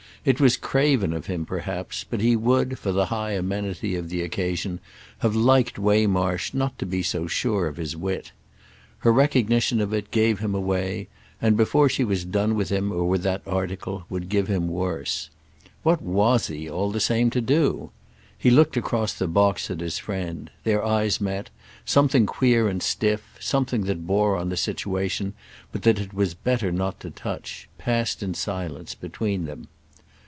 [0.23, 4.21] It was craven of him perhaps, but he would, for the high amenity of the
[4.21, 4.79] occasion,
[5.21, 8.31] have liked Waymarsh not to be so sure of his wit.
[8.99, 11.07] Her recognition of it gave him away
[11.41, 15.31] and, before she had done with him or with that article, would give him worse.
[15.81, 17.89] What was he, all the same, to do?
[18.37, 21.49] He looked across the box at his friend; their eyes met;
[21.83, 25.33] something queer and stiff, something that bore on the situation
[25.71, 29.67] but that it was better not to touch, passed in silence between them.